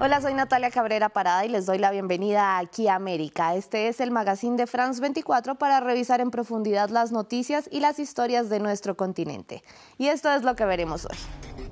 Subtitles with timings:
[0.00, 3.56] Hola, soy Natalia Cabrera Parada y les doy la bienvenida aquí América.
[3.56, 7.98] Este es el magazine de France 24 para revisar en profundidad las noticias y las
[7.98, 9.64] historias de nuestro continente.
[9.96, 11.67] Y esto es lo que veremos hoy.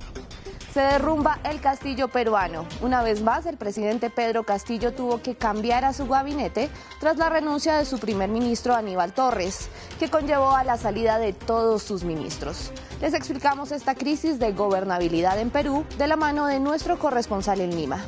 [0.76, 2.66] Se derrumba el castillo peruano.
[2.82, 6.69] Una vez más, el presidente Pedro Castillo tuvo que cambiar a su gabinete
[7.01, 11.33] tras la renuncia de su primer ministro Aníbal Torres, que conllevó a la salida de
[11.33, 12.72] todos sus ministros.
[13.01, 17.74] Les explicamos esta crisis de gobernabilidad en Perú de la mano de nuestro corresponsal en
[17.74, 18.05] Lima.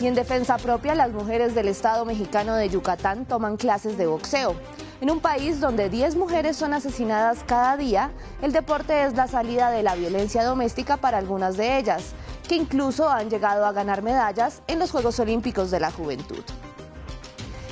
[0.00, 4.56] Y en defensa propia, las mujeres del Estado mexicano de Yucatán toman clases de boxeo.
[5.04, 9.70] En un país donde 10 mujeres son asesinadas cada día, el deporte es la salida
[9.70, 12.14] de la violencia doméstica para algunas de ellas,
[12.48, 16.42] que incluso han llegado a ganar medallas en los Juegos Olímpicos de la Juventud.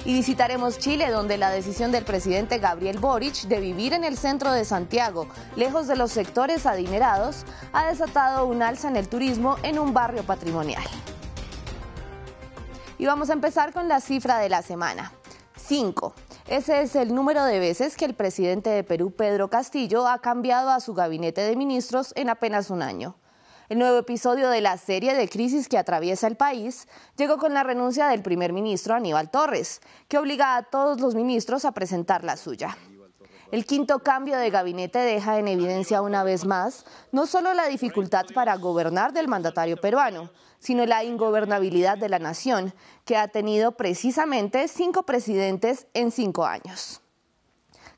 [0.04, 4.52] Y visitaremos Chile, donde la decisión del presidente Gabriel Boric de vivir en el centro
[4.52, 5.26] de Santiago,
[5.56, 10.22] lejos de los sectores adinerados, ha desatado un alza en el turismo en un barrio
[10.24, 10.84] patrimonial.
[12.98, 15.12] Y vamos a empezar con la cifra de la semana.
[15.56, 16.12] 5.
[16.52, 20.68] Ese es el número de veces que el presidente de Perú, Pedro Castillo, ha cambiado
[20.68, 23.16] a su gabinete de ministros en apenas un año.
[23.70, 27.62] El nuevo episodio de la serie de crisis que atraviesa el país llegó con la
[27.62, 32.36] renuncia del primer ministro Aníbal Torres, que obliga a todos los ministros a presentar la
[32.36, 32.76] suya.
[33.52, 38.24] El quinto cambio de gabinete deja en evidencia una vez más no solo la dificultad
[38.34, 42.72] para gobernar del mandatario peruano, sino la ingobernabilidad de la nación,
[43.04, 47.02] que ha tenido precisamente cinco presidentes en cinco años.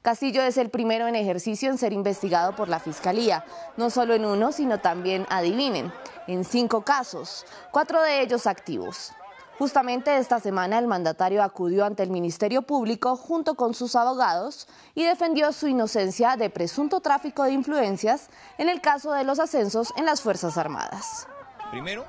[0.02, 3.44] Castillo es el primero en ejercicio en ser investigado por la Fiscalía,
[3.76, 5.92] no solo en uno, sino también, adivinen,
[6.26, 9.12] en cinco casos, cuatro de ellos activos.
[9.58, 14.66] Justamente esta semana el mandatario acudió ante el Ministerio Público junto con sus abogados
[14.96, 19.92] y defendió su inocencia de presunto tráfico de influencias en el caso de los ascensos
[19.96, 21.28] en las Fuerzas Armadas.
[21.70, 22.04] Primero,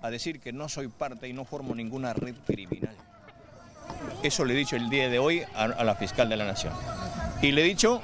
[0.00, 2.96] a decir que no soy parte y no formo ninguna red criminal.
[4.22, 6.72] Eso le he dicho el día de hoy a, la fiscal de la Nación.
[7.42, 8.00] Y le he dicho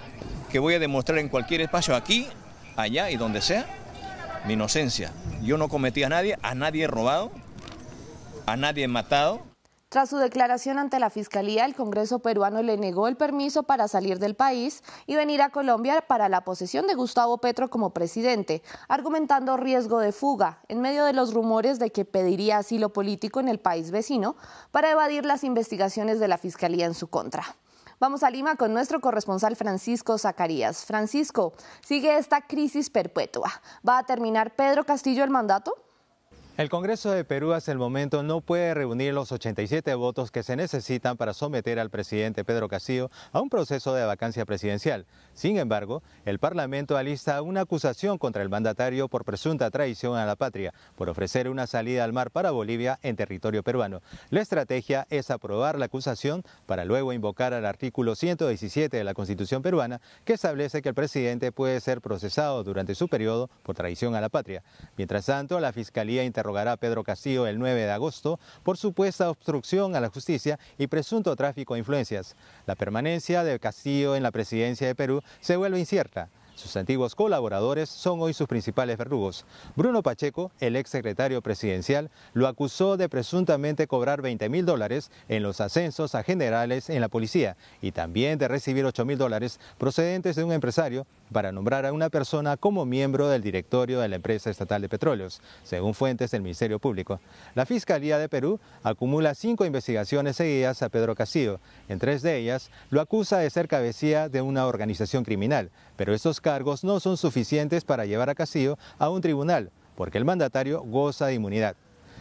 [0.51, 2.29] que voy a demostrar en cualquier espacio, aquí,
[2.77, 3.67] allá y donde sea,
[4.47, 5.11] mi inocencia.
[5.43, 7.33] Yo no cometí a nadie, a nadie he robado,
[8.47, 9.41] a nadie matado.
[9.89, 14.19] Tras su declaración ante la Fiscalía, el Congreso peruano le negó el permiso para salir
[14.19, 19.57] del país y venir a Colombia para la posesión de Gustavo Petro como presidente, argumentando
[19.57, 23.61] riesgo de fuga en medio de los rumores de que pediría asilo político en el
[23.61, 24.35] país vecino
[24.73, 27.45] para evadir las investigaciones de la Fiscalía en su contra.
[28.01, 30.85] Vamos a Lima con nuestro corresponsal Francisco Zacarías.
[30.85, 31.53] Francisco,
[31.87, 33.53] sigue esta crisis perpetua.
[33.89, 35.84] ¿Va a terminar Pedro Castillo el mandato?
[36.57, 40.55] El Congreso de Perú hasta el momento no puede reunir los 87 votos que se
[40.55, 45.05] necesitan para someter al presidente Pedro Castillo a un proceso de vacancia presidencial.
[45.33, 50.37] Sin embargo, el Parlamento alista una acusación contra el mandatario por presunta traición a la
[50.37, 54.01] patria, por ofrecer una salida al mar para Bolivia en territorio peruano.
[54.31, 59.61] La estrategia es aprobar la acusación para luego invocar al artículo 117 de la Constitución
[59.61, 64.21] peruana, que establece que el presidente puede ser procesado durante su periodo por traición a
[64.21, 64.63] la patria.
[64.97, 69.97] Mientras tanto, la Fiscalía interrogará a Pedro Castillo el 9 de agosto por supuesta obstrucción
[69.97, 72.37] a la justicia y presunto tráfico de influencias.
[72.67, 76.29] La permanencia de Castillo en la presidencia de Perú se vuelve incierta.
[76.55, 79.45] Sus antiguos colaboradores son hoy sus principales verdugos.
[79.75, 85.43] Bruno Pacheco, el ex secretario presidencial, lo acusó de presuntamente cobrar 20 mil dólares en
[85.43, 90.37] los ascensos a generales en la policía y también de recibir 8 mil dólares procedentes
[90.37, 94.51] de un empresario para nombrar a una persona como miembro del directorio de la empresa
[94.51, 97.21] estatal de petróleos, según fuentes del Ministerio Público.
[97.57, 101.59] La Fiscalía de Perú acumula cinco investigaciones seguidas a Pedro Castillo.
[101.89, 106.41] En tres de ellas lo acusa de ser cabecilla de una organización criminal, pero estos
[106.45, 111.27] cargos no son suficientes para llevar a Castillo a un tribunal, porque el mandatario goza
[111.27, 111.75] de inmunidad.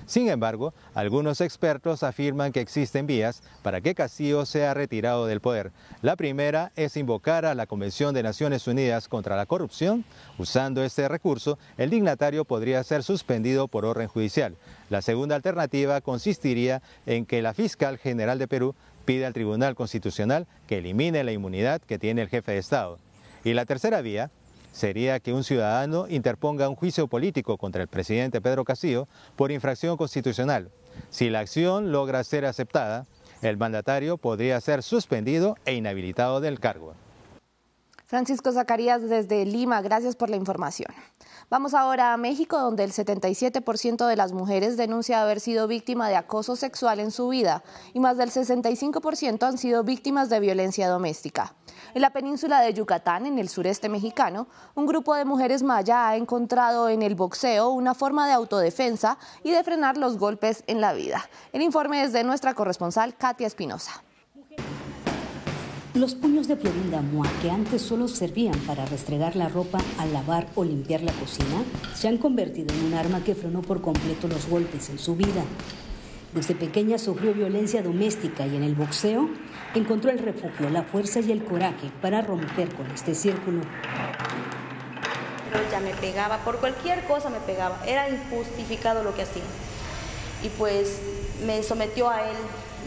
[0.06, 5.72] Sin embargo, algunos expertos afirman que existen vías para que Castillo sea retirado del poder.
[6.02, 10.06] La primera es invocar a la Convención de Naciones Unidas contra la Corrupción.
[10.38, 14.56] Usando este recurso, el dignatario podría ser suspendido por orden judicial.
[14.90, 20.48] La segunda alternativa consistiría en que la fiscal general de Perú pida al Tribunal Constitucional
[20.68, 23.00] que elimine la inmunidad que tiene el jefe de Estado.
[23.44, 24.32] Y la tercera vía
[24.72, 29.98] sería que un ciudadano interponga un juicio político contra el presidente Pedro Castillo por infracción
[29.98, 30.72] constitucional.
[31.10, 33.06] Si la acción logra ser aceptada,
[33.42, 36.94] el mandatario podría ser suspendido e inhabilitado del cargo.
[38.06, 40.94] Francisco Zacarías desde Lima, gracias por la información.
[41.50, 46.16] Vamos ahora a México, donde el 77% de las mujeres denuncia haber sido víctima de
[46.16, 47.64] acoso sexual en su vida
[47.94, 51.54] y más del 65% han sido víctimas de violencia doméstica.
[51.94, 56.16] En la península de Yucatán, en el sureste mexicano, un grupo de mujeres maya ha
[56.16, 60.94] encontrado en el boxeo una forma de autodefensa y de frenar los golpes en la
[60.94, 61.30] vida.
[61.52, 64.04] El informe es de nuestra corresponsal Katia Espinosa.
[65.94, 70.48] Los puños de Florinda Moa, que antes solo servían para restregar la ropa, al lavar
[70.56, 71.64] o limpiar la cocina,
[71.94, 75.44] se han convertido en un arma que frenó por completo los golpes en su vida.
[76.34, 79.30] Desde pequeña sufrió violencia doméstica y en el boxeo
[79.76, 83.62] encontró el refugio, la fuerza y el coraje para romper con este círculo.
[85.52, 89.44] Pero ella me pegaba, por cualquier cosa me pegaba, era injustificado lo que hacía.
[90.42, 91.00] Y pues
[91.46, 92.38] me sometió a él,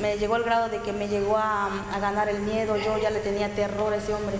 [0.00, 3.10] me llegó al grado de que me llegó a, a ganar el miedo, yo ya
[3.10, 4.36] le tenía terror a ese hombre.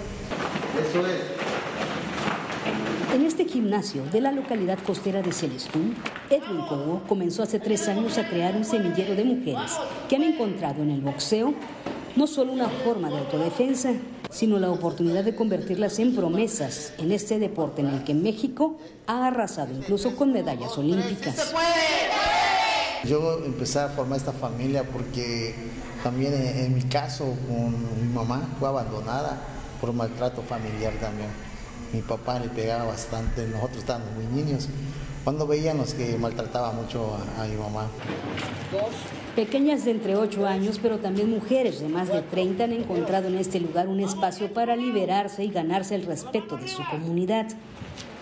[0.88, 1.23] Eso es.
[3.14, 5.97] En este gimnasio de la localidad costera de Celestún,
[6.29, 9.73] Edwin Cobo comenzó hace tres años a crear un semillero de mujeres
[10.08, 11.55] que han encontrado en el boxeo
[12.17, 13.93] no solo una forma de autodefensa,
[14.31, 19.26] sino la oportunidad de convertirlas en promesas en este deporte en el que México ha
[19.26, 21.55] arrasado incluso con medallas olímpicas.
[23.08, 25.55] Yo empecé a formar esta familia porque
[26.03, 29.41] también en, mi caso con mi mamá fue abandonada
[29.81, 31.29] por maltrato familiar también.
[31.93, 34.69] Mi papá le pegaba bastante, nosotros estábamos muy niños.
[35.23, 37.88] Cuando veíamos que maltrataba mucho a, a mi mamá.
[39.37, 43.37] Pequeñas de entre 8 años, pero también mujeres de más de 30 han encontrado en
[43.37, 47.47] este lugar un espacio para liberarse y ganarse el respeto de su comunidad.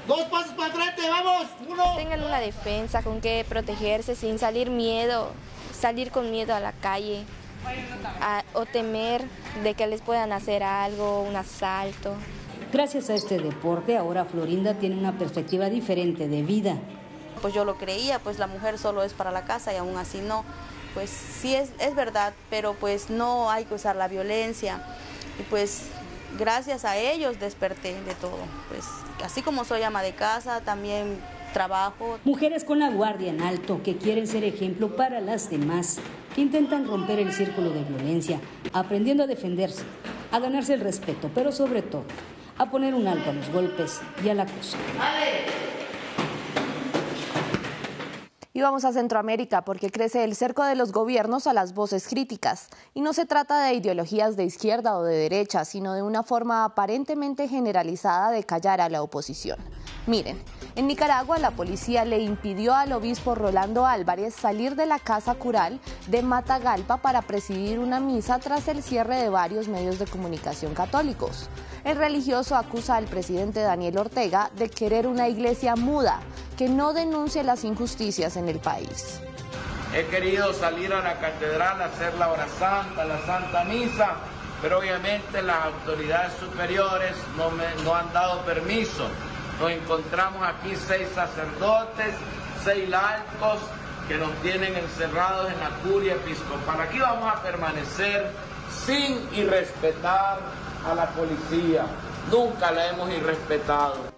[0.06, 1.46] Dos pasos para adelante, vamos.
[1.66, 1.96] Uno.
[1.96, 5.30] Tengan una defensa con que protegerse sin salir miedo,
[5.78, 7.24] salir con miedo a la calle
[8.52, 9.22] o temer
[9.62, 12.14] de que les puedan hacer algo, un asalto.
[12.72, 16.76] Gracias a este deporte, ahora Florinda tiene una perspectiva diferente de vida.
[17.40, 20.18] Pues yo lo creía, pues la mujer solo es para la casa y aún así
[20.18, 20.44] no.
[20.92, 24.82] Pues sí es, es verdad, pero pues no hay que usar la violencia.
[25.38, 25.88] Y pues
[26.38, 28.38] gracias a ellos desperté de todo.
[28.68, 28.84] Pues
[29.24, 31.18] así como soy ama de casa, también
[31.52, 32.18] trabajo.
[32.24, 35.98] Mujeres con la guardia en alto que quieren ser ejemplo para las demás,
[36.34, 38.40] que intentan romper el círculo de violencia,
[38.72, 39.84] aprendiendo a defenderse,
[40.32, 42.04] a ganarse el respeto, pero sobre todo
[42.58, 44.76] a poner un alto a los golpes y al acoso.
[48.56, 52.68] Y vamos a Centroamérica porque crece el cerco de los gobiernos a las voces críticas.
[52.94, 56.64] Y no se trata de ideologías de izquierda o de derecha, sino de una forma
[56.64, 59.58] aparentemente generalizada de callar a la oposición.
[60.06, 60.38] Miren,
[60.76, 65.80] en Nicaragua la policía le impidió al obispo Rolando Álvarez salir de la casa cural
[66.08, 71.48] de Matagalpa para presidir una misa tras el cierre de varios medios de comunicación católicos.
[71.84, 76.20] El religioso acusa al presidente Daniel Ortega de querer una iglesia muda
[76.58, 79.20] que no denuncie las injusticias en el país.
[79.94, 84.16] He querido salir a la catedral a hacer la hora santa, la santa misa,
[84.60, 89.08] pero obviamente las autoridades superiores no me no han dado permiso.
[89.60, 92.14] Nos encontramos aquí seis sacerdotes,
[92.64, 93.60] seis laicos
[94.08, 96.80] que nos tienen encerrados en la curia episcopal.
[96.80, 98.30] Aquí vamos a permanecer
[98.84, 100.38] sin irrespetar
[100.86, 101.86] a la policía.
[102.30, 104.13] Nunca la hemos irrespetado.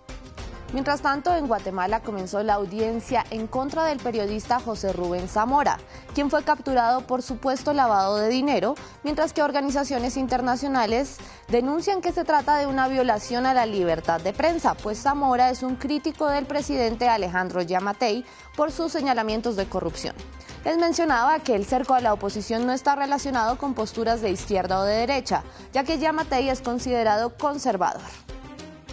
[0.73, 5.79] Mientras tanto, en Guatemala comenzó la audiencia en contra del periodista José Rubén Zamora,
[6.13, 8.75] quien fue capturado por supuesto lavado de dinero,
[9.05, 11.19] mientras que organizaciones internacionales
[11.49, 15.63] denuncian que se trata de una violación a la libertad de prensa, pues Zamora es
[15.63, 18.25] un crítico del presidente Alejandro Yamatei
[18.57, 20.17] por sus señalamientos de corrupción.
[20.64, 24.81] Les mencionaba que el cerco a la oposición no está relacionado con posturas de izquierda
[24.81, 28.02] o de derecha, ya que Yamatei es considerado conservador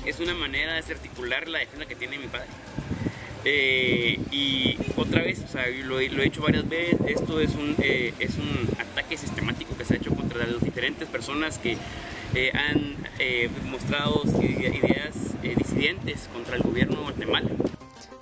[0.05, 2.48] es una manera de desarticular la defensa que tiene mi padre.
[3.45, 8.13] Eh, y otra vez, o sea, lo, he hecho varias veces, esto es un, eh,
[8.19, 11.77] es un ataque sistemático que se ha hecho contra las diferentes personas que
[12.36, 12.95] eh, han
[13.69, 17.50] mostrado ideas disidentes contra el gobierno de Guatemala.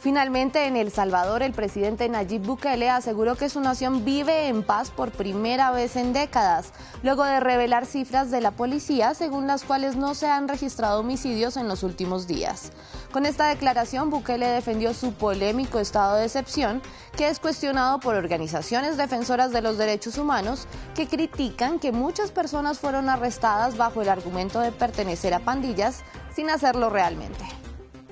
[0.02, 4.90] Finalmente, en El Salvador, el presidente Nayib Bukele aseguró que su nación vive en paz
[4.90, 9.98] por primera vez en décadas, luego de revelar cifras de la policía según las cuales
[9.98, 12.72] no se han registrado homicidios en los últimos días.
[13.12, 16.82] Con esta declaración, Bukele defendió su polémico estado de excepción,
[17.16, 20.66] que es cuestionado por organizaciones defensoras de los derechos humanos
[20.96, 26.00] que critican que muchas personas fueron arrestadas bajo el argumento de pertenecer a pandillas
[26.36, 27.46] sin hacerlo realmente.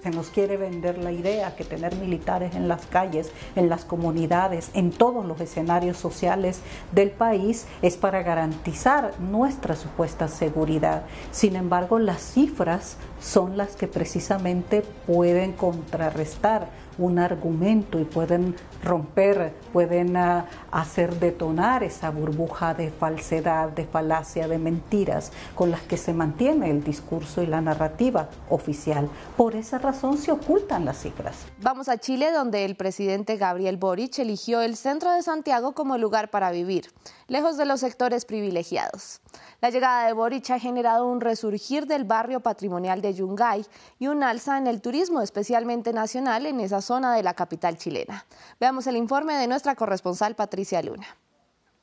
[0.04, 4.72] Se nos quiere vender la idea que tener militares en las calles, en las comunidades,
[4.74, 6.62] en todos los escenarios sociales
[6.94, 11.04] del país es para garantizar nuestra supuesta seguridad.
[11.32, 19.54] Sin embargo, las cifras son las que precisamente pueden contrarrestar un argumento y pueden romper,
[19.74, 25.98] pueden uh, hacer detonar esa burbuja de falsedad, de falacia, de mentiras con las que
[25.98, 29.10] se mantiene el discurso y la narrativa oficial.
[29.38, 31.36] Por esa razón se ocultan las cifras.
[31.62, 36.30] Vamos a Chile, donde el presidente Gabriel Boric eligió el centro de Santiago como lugar
[36.30, 36.92] para vivir,
[37.28, 39.22] lejos de los sectores privilegiados.
[39.62, 43.66] La llegada de Boric ha generado un resurgir del barrio patrimonial de Yungay
[44.00, 48.26] y un alza en el turismo, especialmente nacional, en esa zona de la capital chilena.
[48.60, 51.06] Veamos el informe de nuestra corresponsal Patricia Luna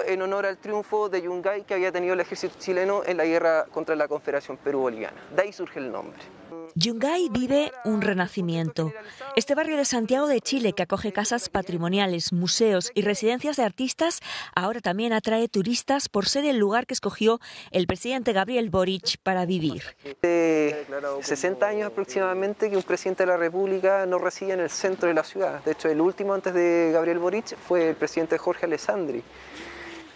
[0.04, 3.64] en honor al triunfo de Yungay que había tenido el ejército chileno en la guerra
[3.72, 5.16] contra la Confederación Perú-Boliviana.
[5.34, 6.18] De ahí surge el nombre.
[6.78, 8.92] Yungay vive un renacimiento.
[9.34, 14.20] Este barrio de Santiago de Chile, que acoge casas patrimoniales, museos y residencias de artistas,
[14.54, 17.40] ahora también atrae turistas por ser el lugar que escogió
[17.70, 19.84] el presidente Gabriel Boric para vivir.
[20.20, 20.84] De
[21.22, 25.14] 60 años aproximadamente que un presidente de la República no reside en el centro de
[25.14, 25.64] la ciudad.
[25.64, 29.22] De hecho, el último antes de Gabriel Boric fue el presidente Jorge Alessandri,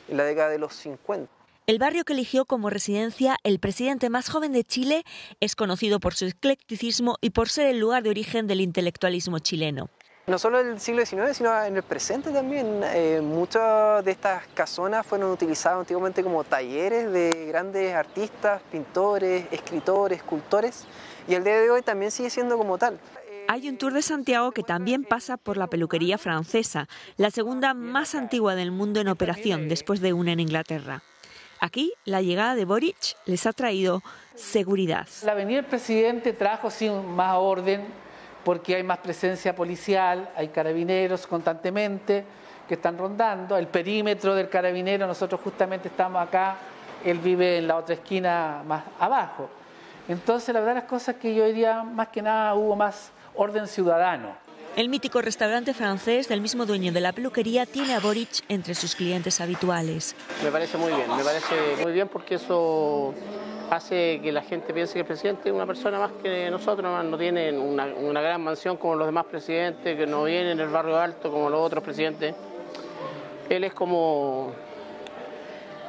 [0.08, 1.39] en la década de los 50.
[1.70, 5.04] El barrio que eligió como residencia el presidente más joven de Chile
[5.38, 9.88] es conocido por su eclecticismo y por ser el lugar de origen del intelectualismo chileno.
[10.26, 12.80] No solo en el siglo XIX, sino en el presente también.
[12.82, 20.18] Eh, muchas de estas casonas fueron utilizadas antiguamente como talleres de grandes artistas, pintores, escritores,
[20.18, 20.86] escultores,
[21.28, 22.98] y el día de hoy también sigue siendo como tal.
[23.46, 28.16] Hay un tour de Santiago que también pasa por la peluquería francesa, la segunda más
[28.16, 31.04] antigua del mundo en operación después de una en Inglaterra.
[31.60, 34.02] Aquí la llegada de Boric les ha traído
[34.34, 35.06] seguridad.
[35.24, 37.84] La venida del presidente trajo sí, más orden
[38.44, 42.24] porque hay más presencia policial, hay carabineros constantemente
[42.66, 46.56] que están rondando, el perímetro del carabinero, nosotros justamente estamos acá,
[47.04, 49.50] él vive en la otra esquina más abajo.
[50.08, 54.34] Entonces la verdad las cosas que yo diría más que nada hubo más orden ciudadano.
[54.76, 58.94] El mítico restaurante francés del mismo dueño de la peluquería tiene a Boric entre sus
[58.94, 60.14] clientes habituales.
[60.44, 63.12] Me parece muy bien, me parece muy bien porque eso
[63.68, 67.18] hace que la gente piense que el presidente es una persona más que nosotros, no
[67.18, 71.32] tiene una, gran mansión como los demás presidentes, que no viene en el barrio alto
[71.32, 72.34] como los otros presidentes.
[73.48, 74.52] Él es como,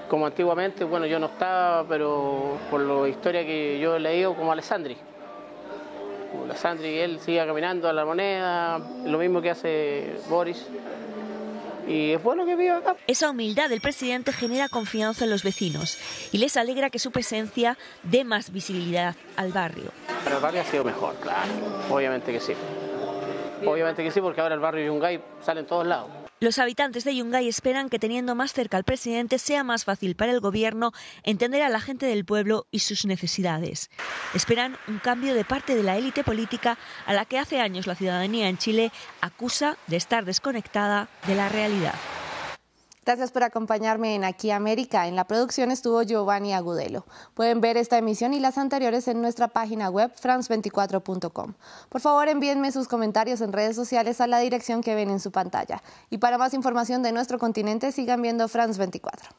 [0.10, 4.52] como antiguamente, bueno, yo no estaba, pero por la historia que yo he leído, como
[4.52, 4.98] Alessandri
[6.48, 10.66] la Sandri y él siga caminando a la moneda, lo mismo que hace Boris.
[11.88, 12.96] Y es bueno que viva acá.
[13.08, 15.98] Esa humildad del presidente genera confianza en los vecinos
[16.32, 19.92] y les alegra que su presencia dé más visibilidad al barrio.
[20.24, 21.52] Pero el barrio ha sido mejor, claro.
[21.90, 22.54] Obviamente que sí.
[23.66, 26.21] Obviamente que sí, porque ahora el barrio Yungay sale en todos lados.
[26.42, 30.32] Los habitantes de Yungay esperan que teniendo más cerca al presidente sea más fácil para
[30.32, 33.92] el gobierno entender a la gente del pueblo y sus necesidades.
[34.34, 37.94] Esperan un cambio de parte de la élite política a la que hace años la
[37.94, 41.94] ciudadanía en Chile acusa de estar desconectada de la realidad.
[43.04, 45.08] Gracias por acompañarme en Aquí América.
[45.08, 47.04] En la producción estuvo Giovanni Agudelo.
[47.34, 51.54] Pueden ver esta emisión y las anteriores en nuestra página web france24.com.
[51.90, 55.32] Por favor, envíenme sus comentarios en redes sociales a la dirección que ven en su
[55.32, 55.82] pantalla.
[56.12, 59.30] Y para más información de nuestro continente, sigan viendo France 24.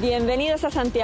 [0.00, 1.02] Bienvenidos a Santiago.